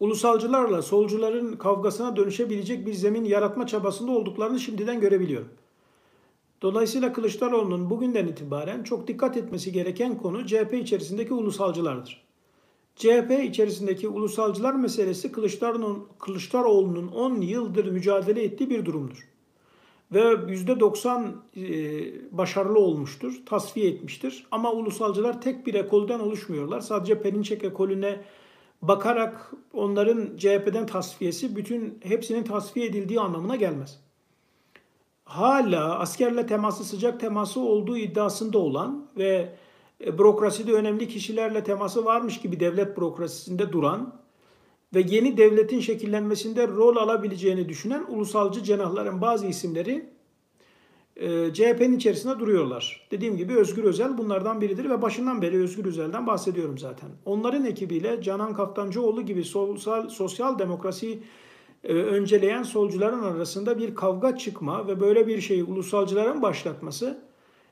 [0.00, 5.48] ulusalcılarla solcuların kavgasına dönüşebilecek bir zemin yaratma çabasında olduklarını şimdiden görebiliyorum.
[6.62, 12.24] Dolayısıyla Kılıçdaroğlu'nun bugünden itibaren çok dikkat etmesi gereken konu CHP içerisindeki ulusalcılardır.
[12.96, 19.28] CHP içerisindeki ulusalcılar meselesi Kılıçdaroğlu'nun Kılıçdaroğlu'nun 10 yıldır mücadele ettiği bir durumdur.
[20.12, 24.46] Ve %90 e, başarılı olmuştur, tasfiye etmiştir.
[24.50, 26.80] Ama ulusalcılar tek bir ekolden oluşmuyorlar.
[26.80, 28.20] Sadece Perinçek ekolüne
[28.88, 34.00] bakarak onların CHP'den tasfiyesi bütün hepsinin tasfiye edildiği anlamına gelmez.
[35.24, 39.54] Hala askerle teması sıcak teması olduğu iddiasında olan ve
[40.04, 44.14] e, bürokraside önemli kişilerle teması varmış gibi devlet bürokrasisinde duran
[44.94, 50.13] ve yeni devletin şekillenmesinde rol alabileceğini düşünen ulusalcı cenahların bazı isimleri
[51.16, 53.06] e, CHP'nin içerisinde duruyorlar.
[53.10, 57.08] Dediğim gibi Özgür Özel bunlardan biridir ve başından beri Özgür Özel'den bahsediyorum zaten.
[57.24, 61.18] Onların ekibiyle Canan Kaftancıoğlu gibi sosyal, sosyal demokrasi
[61.84, 67.18] e, önceleyen solcuların arasında bir kavga çıkma ve böyle bir şeyi ulusalcıların başlatması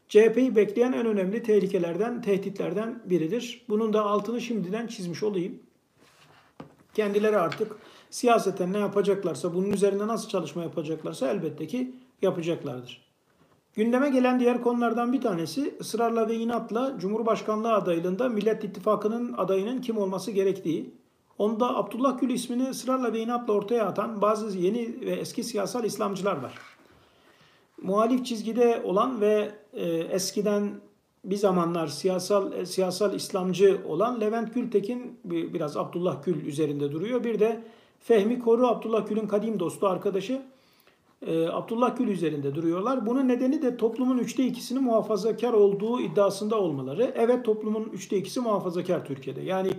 [0.09, 3.65] CHP'yi bekleyen en önemli tehlikelerden, tehditlerden biridir.
[3.69, 5.59] Bunun da altını şimdiden çizmiş olayım.
[6.95, 7.77] Kendileri artık
[8.11, 13.12] siyaseten ne yapacaklarsa, bunun üzerinde nasıl çalışma yapacaklarsa elbette ki yapacaklardır.
[13.75, 19.99] Gündeme gelen diğer konulardan bir tanesi ısrarla ve inatla Cumhurbaşkanlığı adaylığında Millet İttifakı'nın adayının kim
[19.99, 20.95] olması gerektiği.
[21.39, 26.37] Onda Abdullah Gül ismini ısrarla ve inatla ortaya atan bazı yeni ve eski siyasal İslamcılar
[26.37, 26.53] var.
[27.83, 30.71] Muhalif çizgide olan ve e, eskiden
[31.25, 37.25] bir zamanlar siyasal e, siyasal İslamcı olan Levent Gültekin biraz Abdullah Gül üzerinde duruyor.
[37.25, 37.63] Bir de
[38.01, 40.43] Fehmi Koru Abdullah Gül'ün kadim dostu arkadaşı
[41.27, 43.07] e, Abdullah Gül üzerinde duruyorlar.
[43.07, 47.13] Bunun nedeni de toplumun üçte ikisini muhafazakar olduğu iddiasında olmaları.
[47.17, 49.41] Evet toplumun üçte ikisi muhafazakar Türkiye'de.
[49.41, 49.71] Yani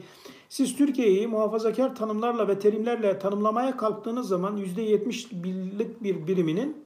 [0.50, 6.86] siz Türkiye'yi muhafazakar tanımlarla ve terimlerle tanımlamaya kalktığınız zaman yüzde yetmiş birlik bir biriminin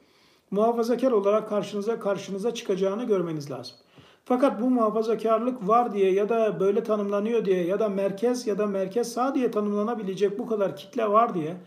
[0.52, 3.76] muhafazakar olarak karşınıza karşınıza çıkacağını görmeniz lazım.
[4.26, 8.68] Fakat bu muhafazakarlık var diye ya da böyle tanımlanıyor diye ya da merkez ya da
[8.68, 11.58] merkez sağ diye tanımlanabilecek bu kadar kitle var diye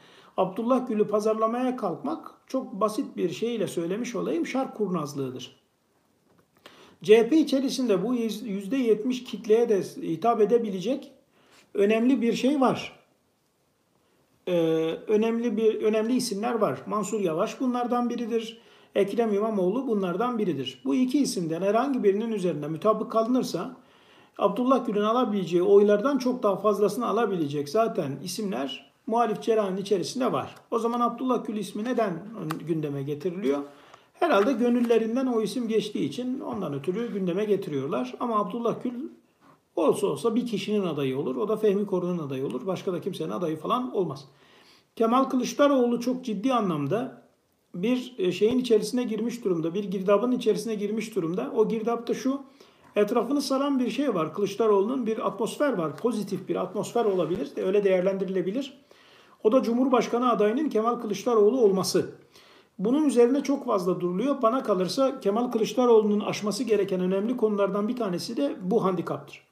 [0.40, 5.60] Abdullah Gül'ü pazarlamaya kalkmak çok basit bir şeyle söylemiş olayım şark kurnazlığıdır.
[7.02, 11.12] CHP içerisinde bu %70 kitleye de hitap edebilecek
[11.74, 12.98] önemli bir şey var.
[14.48, 14.52] Ee,
[15.08, 16.82] önemli bir önemli isimler var.
[16.86, 18.60] Mansur Yavaş bunlardan biridir.
[18.94, 20.82] Ekrem İmamoğlu bunlardan biridir.
[20.84, 23.76] Bu iki isimden herhangi birinin üzerinde mutabık kalınırsa
[24.38, 30.54] Abdullah Gül'ün alabileceği oylardan çok daha fazlasını alabilecek zaten isimler muhalif cerrahın içerisinde var.
[30.70, 32.22] O zaman Abdullah Gül ismi neden
[32.66, 33.58] gündeme getiriliyor?
[34.12, 38.14] Herhalde gönüllerinden o isim geçtiği için ondan ötürü gündeme getiriyorlar.
[38.20, 39.10] Ama Abdullah Gül
[39.76, 41.36] olsa olsa bir kişinin adayı olur.
[41.36, 42.66] O da Fehmi Korun'un adayı olur.
[42.66, 44.28] Başka da kimsenin adayı falan olmaz.
[44.96, 47.22] Kemal Kılıçdaroğlu çok ciddi anlamda
[47.74, 49.74] bir e, şeyin içerisine girmiş durumda.
[49.74, 51.52] Bir girdabın içerisine girmiş durumda.
[51.56, 52.40] O girdapta şu
[52.96, 54.34] etrafını saran bir şey var.
[54.34, 55.96] Kılıçdaroğlu'nun bir atmosfer var.
[55.96, 57.50] Pozitif bir atmosfer olabilir.
[57.56, 58.80] Öyle değerlendirilebilir.
[59.44, 62.10] O da Cumhurbaşkanı adayının Kemal Kılıçdaroğlu olması.
[62.78, 64.42] Bunun üzerine çok fazla duruluyor.
[64.42, 69.42] Bana kalırsa Kemal Kılıçdaroğlu'nun aşması gereken önemli konulardan bir tanesi de bu handikaptır.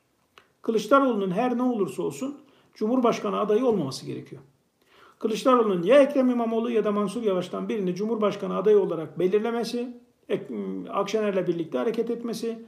[0.62, 2.38] Kılıçdaroğlu'nun her ne olursa olsun
[2.74, 4.42] Cumhurbaşkanı adayı olmaması gerekiyor.
[5.18, 9.96] Kılıçdaroğlu'nun ya Ekrem İmamoğlu ya da Mansur Yavaş'tan birini Cumhurbaşkanı adayı olarak belirlemesi,
[10.88, 12.58] Akşener'le birlikte hareket etmesi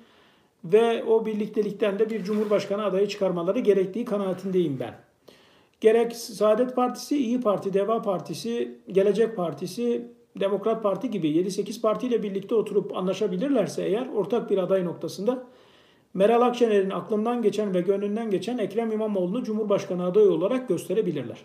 [0.64, 5.09] ve o birliktelikten de bir Cumhurbaşkanı adayı çıkarmaları gerektiği kanaatindeyim ben.
[5.80, 12.54] Gerek Saadet Partisi, İyi Parti, Deva Partisi, Gelecek Partisi, Demokrat Parti gibi 7-8 partiyle birlikte
[12.54, 15.46] oturup anlaşabilirlerse eğer ortak bir aday noktasında
[16.14, 21.38] Meral Akşener'in aklından geçen ve gönlünden geçen Ekrem İmamoğlu'nu Cumhurbaşkanı adayı olarak gösterebilirler.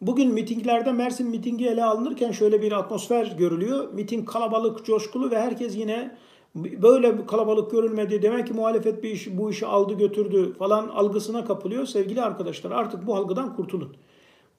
[0.00, 3.92] Bugün mitinglerde Mersin mitingi ele alınırken şöyle bir atmosfer görülüyor.
[3.92, 6.16] Miting kalabalık, coşkulu ve herkes yine
[6.54, 8.22] böyle kalabalık görülmedi.
[8.22, 11.86] Demek ki muhalefet bir iş, bu işi aldı götürdü falan algısına kapılıyor.
[11.86, 13.96] Sevgili arkadaşlar artık bu algıdan kurtulun.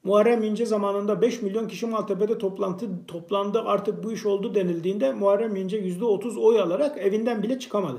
[0.03, 5.55] Muharrem İnce zamanında 5 milyon kişi Maltepe'de toplantı toplandı artık bu iş oldu denildiğinde Muharrem
[5.55, 7.97] İnce %30 oy alarak evinden bile çıkamadı.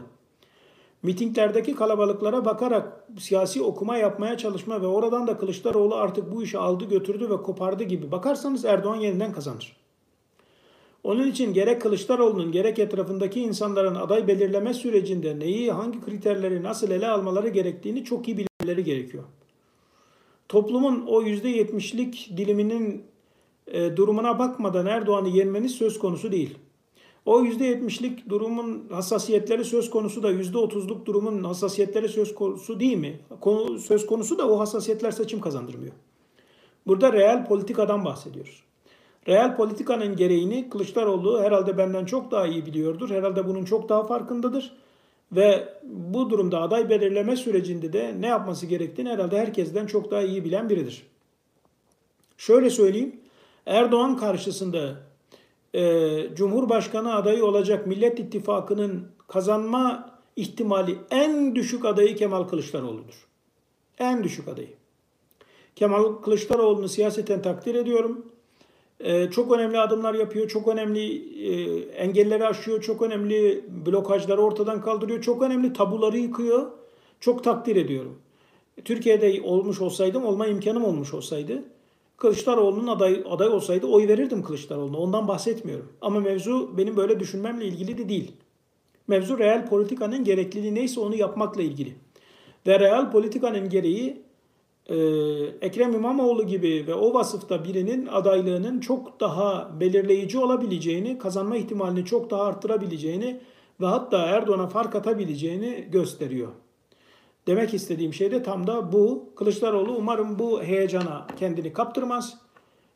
[1.02, 6.85] Mitinglerdeki kalabalıklara bakarak siyasi okuma yapmaya çalışma ve oradan da Kılıçdaroğlu artık bu işi aldı
[6.85, 9.82] götürdü ve kopardı gibi bakarsanız Erdoğan yeniden kazanır.
[11.05, 17.09] Onun için gerek Kılıçdaroğlu'nun gerek etrafındaki insanların aday belirleme sürecinde neyi, hangi kriterleri nasıl ele
[17.09, 19.25] almaları gerektiğini çok iyi bilmeleri gerekiyor.
[20.49, 23.05] Toplumun o %70'lik diliminin
[23.67, 26.59] e, durumuna bakmadan Erdoğan'ı yenmeniz söz konusu değil.
[27.27, 33.21] O %70'lik durumun hassasiyetleri söz konusu da %30'luk durumun hassasiyetleri söz konusu değil mi?
[33.79, 35.93] Söz konusu da o hassasiyetler seçim kazandırmıyor.
[36.87, 38.62] Burada real politikadan bahsediyoruz.
[39.29, 43.11] Real politikanın gereğini Kılıçdaroğlu herhalde benden çok daha iyi biliyordur.
[43.11, 44.73] Herhalde bunun çok daha farkındadır.
[45.33, 50.45] Ve bu durumda aday belirleme sürecinde de ne yapması gerektiğini herhalde herkesten çok daha iyi
[50.45, 51.07] bilen biridir.
[52.37, 53.21] Şöyle söyleyeyim.
[53.67, 54.97] Erdoğan karşısında
[55.75, 63.27] e, Cumhurbaşkanı adayı olacak Millet İttifakı'nın kazanma ihtimali en düşük adayı Kemal Kılıçdaroğlu'dur.
[63.99, 64.75] En düşük adayı.
[65.77, 68.32] Kemal Kılıçdaroğlu'nu siyaseten takdir ediyorum.
[69.03, 71.15] Ee, çok önemli adımlar yapıyor, çok önemli
[71.49, 76.71] e, engelleri aşıyor, çok önemli blokajları ortadan kaldırıyor, çok önemli tabuları yıkıyor.
[77.21, 78.19] Çok takdir ediyorum.
[78.85, 81.62] Türkiye'de olmuş olsaydım, olma imkanım olmuş olsaydı,
[82.17, 84.99] Kılıçdaroğlu'nun aday, aday olsaydı oy verirdim Kılıçdaroğlu'na.
[84.99, 85.93] Ondan bahsetmiyorum.
[86.01, 88.33] Ama mevzu benim böyle düşünmemle ilgili de değil.
[89.09, 91.95] Mevzu real politikanın gerekliliği neyse onu yapmakla ilgili.
[92.67, 94.23] Ve real politikanın gereği
[94.87, 94.97] e,
[95.61, 102.31] Ekrem İmamoğlu gibi ve o vasıfta birinin adaylığının çok daha belirleyici olabileceğini, kazanma ihtimalini çok
[102.31, 103.40] daha arttırabileceğini
[103.81, 106.49] ve hatta Erdoğan'a fark atabileceğini gösteriyor.
[107.47, 109.33] Demek istediğim şey de tam da bu.
[109.37, 112.38] Kılıçdaroğlu umarım bu heyecana kendini kaptırmaz.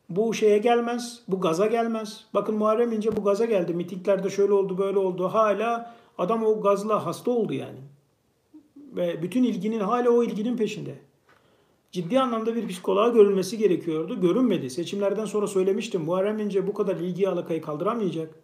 [0.09, 2.25] Bu şeye gelmez, bu gaza gelmez.
[2.33, 3.73] Bakın Muharrem İnce bu gaza geldi.
[3.73, 5.27] Mitinglerde şöyle oldu, böyle oldu.
[5.27, 7.79] Hala adam o gazla hasta oldu yani.
[8.75, 10.95] Ve bütün ilginin hala o ilginin peşinde
[11.91, 14.21] ciddi anlamda bir psikoloğa görülmesi gerekiyordu.
[14.21, 14.69] Görünmedi.
[14.69, 16.01] Seçimlerden sonra söylemiştim.
[16.01, 18.35] Muharrem İnce bu kadar ilgi alakayı kaldıramayacak.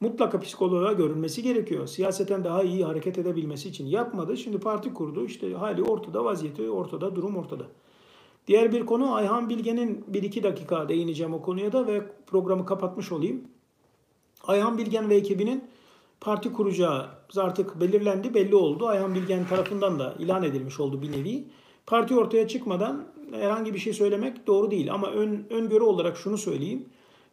[0.00, 1.86] Mutlaka psikoloğa görülmesi gerekiyor.
[1.86, 4.36] Siyaseten daha iyi hareket edebilmesi için yapmadı.
[4.36, 5.24] Şimdi parti kurdu.
[5.24, 7.66] İşte hali ortada, vaziyeti ortada, durum ortada.
[8.46, 13.12] Diğer bir konu Ayhan Bilgen'in bir iki dakika değineceğim o konuya da ve programı kapatmış
[13.12, 13.44] olayım.
[14.46, 15.64] Ayhan Bilgen ve ekibinin
[16.20, 18.86] parti kuracağı artık belirlendi, belli oldu.
[18.86, 21.44] Ayhan Bilgen tarafından da ilan edilmiş oldu bir nevi.
[21.88, 24.92] Parti ortaya çıkmadan herhangi bir şey söylemek doğru değil.
[24.94, 26.86] Ama ön, öngörü olarak şunu söyleyeyim.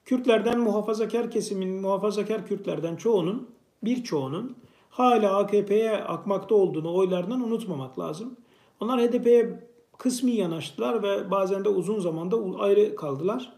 [0.06, 3.50] Kürtlerden muhafazakar kesimin, muhafazakar Kürtlerden çoğunun,
[3.84, 4.56] birçoğunun
[4.90, 8.38] hala AKP'ye akmakta olduğunu oylarından unutmamak lazım.
[8.80, 13.54] Onlar HDP'ye kısmi yanaştılar ve bazen de uzun zamanda ayrı kaldılar.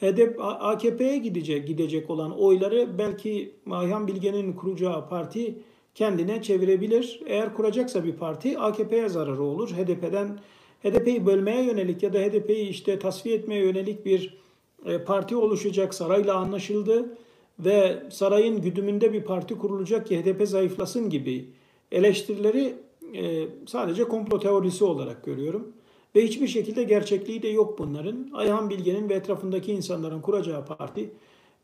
[0.00, 5.58] HDP AKP'ye gidecek gidecek olan oyları belki Ayhan Bilge'nin kuracağı parti
[5.98, 7.20] kendine çevirebilir.
[7.26, 9.70] Eğer kuracaksa bir parti AKP'ye zararı olur.
[9.70, 10.38] HDP'den
[10.82, 14.38] HDP'yi bölmeye yönelik ya da HDP'yi işte tasfiye etmeye yönelik bir
[14.86, 17.16] e, parti oluşacak sarayla anlaşıldı
[17.58, 21.48] ve sarayın güdümünde bir parti kurulacak ki HDP zayıflasın gibi
[21.92, 22.74] eleştirileri
[23.14, 25.72] e, sadece komplo teorisi olarak görüyorum.
[26.16, 28.30] Ve hiçbir şekilde gerçekliği de yok bunların.
[28.34, 31.10] Ayhan Bilge'nin ve etrafındaki insanların kuracağı parti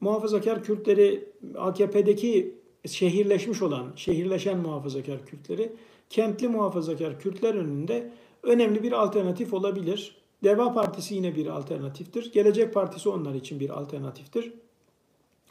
[0.00, 1.24] muhafazakar Kürtleri
[1.56, 5.72] AKP'deki şehirleşmiş olan, şehirleşen muhafazakar Kürtleri
[6.10, 10.16] kentli muhafazakar Kürtler önünde önemli bir alternatif olabilir.
[10.44, 12.32] Deva Partisi yine bir alternatiftir.
[12.32, 14.52] Gelecek Partisi onlar için bir alternatiftir.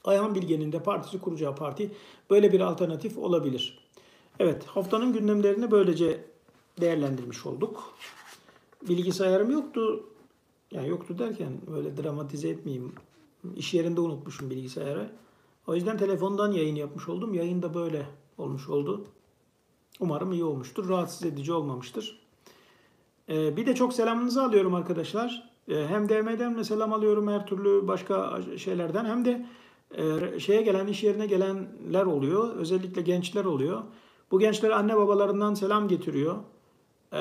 [0.03, 1.91] Ayhan Bilge'nin de partisi kuracağı parti
[2.29, 3.79] böyle bir alternatif olabilir.
[4.39, 6.25] Evet haftanın gündemlerini böylece
[6.81, 7.93] değerlendirmiş olduk.
[8.89, 10.03] Bilgisayarım yoktu.
[10.71, 12.93] Yani yoktu derken böyle dramatize etmeyeyim.
[13.55, 15.09] İş yerinde unutmuşum bilgisayarı.
[15.67, 17.33] O yüzden telefondan yayın yapmış oldum.
[17.33, 18.05] Yayın da böyle
[18.37, 19.05] olmuş oldu.
[19.99, 20.89] Umarım iyi olmuştur.
[20.89, 22.19] Rahatsız edici olmamıştır.
[23.29, 25.49] Ee, bir de çok selamınızı alıyorum arkadaşlar.
[25.67, 29.45] Ee, hem DM'den de selam alıyorum her türlü başka şeylerden hem de
[29.97, 32.55] e, şeye gelen iş yerine gelenler oluyor.
[32.55, 33.81] Özellikle gençler oluyor.
[34.31, 36.35] Bu gençler anne babalarından selam getiriyor.
[37.13, 37.19] Ee,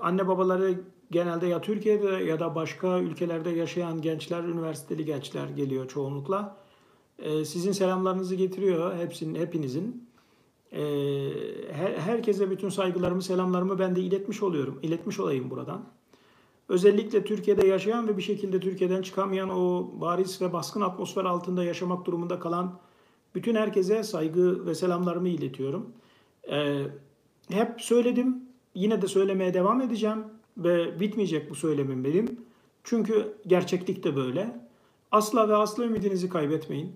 [0.00, 0.80] anne babaları
[1.10, 6.61] genelde ya Türkiye'de ya da başka ülkelerde yaşayan gençler, üniversiteli gençler geliyor çoğunlukla.
[7.22, 10.08] Ee, sizin selamlarınızı getiriyor hepsinin, hepinizin.
[10.72, 10.80] Ee,
[11.72, 14.78] her, herkese bütün saygılarımı, selamlarımı ben de iletmiş oluyorum.
[14.82, 15.84] İletmiş olayım buradan.
[16.68, 22.06] Özellikle Türkiye'de yaşayan ve bir şekilde Türkiye'den çıkamayan o bariz ve baskın atmosfer altında yaşamak
[22.06, 22.78] durumunda kalan
[23.34, 25.92] bütün herkese saygı ve selamlarımı iletiyorum.
[26.50, 26.82] Ee,
[27.50, 28.36] hep söyledim,
[28.74, 30.24] yine de söylemeye devam edeceğim
[30.56, 32.40] ve bitmeyecek bu söylemim benim.
[32.84, 34.60] Çünkü gerçeklik de böyle.
[35.10, 36.92] Asla ve asla ümidinizi kaybetmeyin.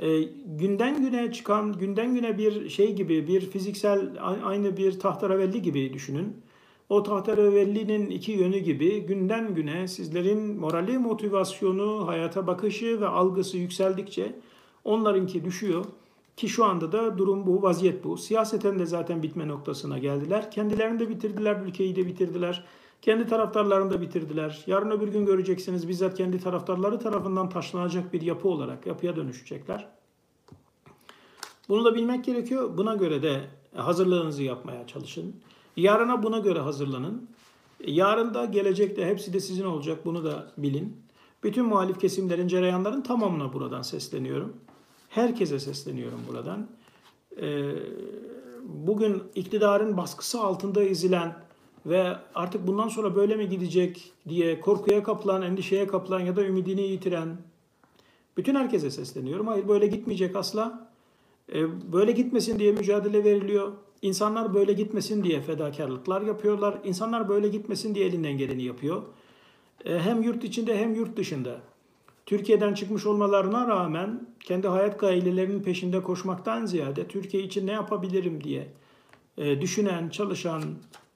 [0.00, 4.10] Ee, günden güne çıkan, günden güne bir şey gibi, bir fiziksel
[4.44, 6.36] aynı bir tahtaravelli gibi düşünün.
[6.88, 14.34] O tahtarevellinin iki yönü gibi günden güne sizlerin morali, motivasyonu, hayata bakışı ve algısı yükseldikçe
[14.84, 15.84] onlarınki düşüyor.
[16.36, 18.16] Ki şu anda da durum bu, vaziyet bu.
[18.16, 20.50] Siyaseten de zaten bitme noktasına geldiler.
[20.50, 22.64] Kendilerini de bitirdiler, ülkeyi de bitirdiler.
[23.02, 24.64] Kendi taraftarlarını da bitirdiler.
[24.66, 29.88] Yarın öbür gün göreceksiniz bizzat kendi taraftarları tarafından taşlanacak bir yapı olarak yapıya dönüşecekler.
[31.68, 32.78] Bunu da bilmek gerekiyor.
[32.78, 33.40] Buna göre de
[33.74, 35.36] hazırlığınızı yapmaya çalışın.
[35.76, 37.28] Yarına buna göre hazırlanın.
[37.86, 40.06] Yarın da gelecekte hepsi de sizin olacak.
[40.06, 40.96] Bunu da bilin.
[41.42, 44.56] Bütün muhalif kesimlerin, cereyanların tamamına buradan sesleniyorum.
[45.08, 46.68] Herkese sesleniyorum buradan.
[47.40, 47.74] Ee,
[48.64, 51.47] bugün iktidarın baskısı altında ezilen
[51.86, 56.82] ve artık bundan sonra böyle mi gidecek diye korkuya kapılan, endişeye kapılan ya da ümidini
[56.82, 57.36] yitiren
[58.36, 59.46] bütün herkese sesleniyorum.
[59.46, 60.90] Hayır böyle gitmeyecek asla.
[61.54, 63.72] Ee, böyle gitmesin diye mücadele veriliyor.
[64.02, 66.78] İnsanlar böyle gitmesin diye fedakarlıklar yapıyorlar.
[66.84, 69.02] İnsanlar böyle gitmesin diye elinden geleni yapıyor.
[69.84, 71.60] Ee, hem yurt içinde hem yurt dışında.
[72.26, 78.68] Türkiye'den çıkmış olmalarına rağmen kendi hayat gayelerinin peşinde koşmaktan ziyade Türkiye için ne yapabilirim diye
[79.38, 80.62] e, düşünen, çalışan,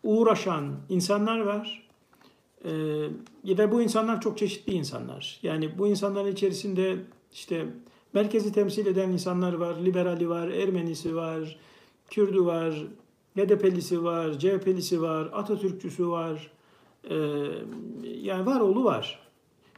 [0.02, 1.88] uğraşan insanlar var.
[2.64, 2.72] E,
[3.44, 5.38] ve bu insanlar çok çeşitli insanlar.
[5.42, 6.96] Yani bu insanların içerisinde
[7.32, 7.66] işte
[8.12, 11.58] merkezi temsil eden insanlar var, liberali var, Ermenisi var,
[12.10, 12.86] Kürdü var,
[13.36, 16.50] HDP'lisi var, CHP'lisi var, Atatürkçüsü var.
[17.10, 17.16] E,
[18.04, 19.18] yani var oğlu var.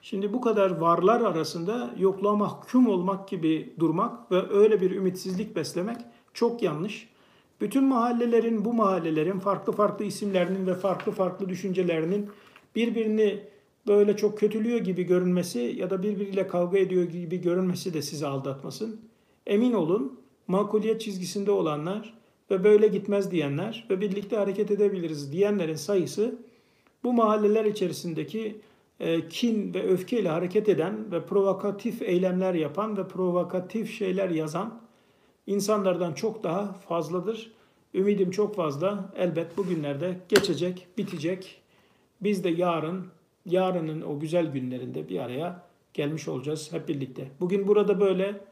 [0.02, 5.96] Şimdi bu kadar varlar arasında yokluğa mahkum olmak gibi durmak ve öyle bir ümitsizlik beslemek
[6.34, 7.13] çok yanlış.
[7.60, 12.28] Bütün mahallelerin, bu mahallelerin farklı farklı isimlerinin ve farklı farklı düşüncelerinin
[12.76, 13.40] birbirini
[13.86, 19.00] böyle çok kötülüyor gibi görünmesi ya da birbiriyle kavga ediyor gibi görünmesi de sizi aldatmasın.
[19.46, 22.14] Emin olun makuliyet çizgisinde olanlar
[22.50, 26.38] ve böyle gitmez diyenler ve birlikte hareket edebiliriz diyenlerin sayısı
[27.04, 28.60] bu mahalleler içerisindeki
[29.00, 34.80] e, kin ve öfkeyle hareket eden ve provokatif eylemler yapan ve provokatif şeyler yazan
[35.46, 37.52] insanlardan çok daha fazladır.
[37.94, 39.12] Ümidim çok fazla.
[39.16, 41.62] Elbet bugünlerde geçecek, bitecek.
[42.20, 43.06] Biz de yarın,
[43.46, 47.30] yarının o güzel günlerinde bir araya gelmiş olacağız hep birlikte.
[47.40, 48.44] Bugün burada böyle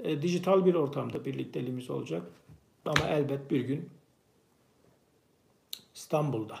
[0.00, 2.22] e, dijital bir ortamda birlikteliğimiz olacak.
[2.84, 3.90] Ama elbet bir gün
[5.94, 6.58] İstanbul'da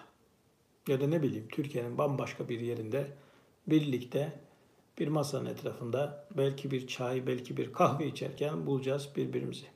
[0.88, 3.06] ya da ne bileyim Türkiye'nin bambaşka bir yerinde
[3.66, 4.40] birlikte
[4.98, 9.75] bir masanın etrafında belki bir çay, belki bir kahve içerken bulacağız birbirimizi.